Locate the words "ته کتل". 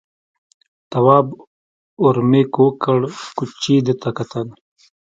4.01-4.47